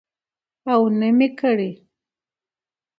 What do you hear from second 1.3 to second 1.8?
کړى.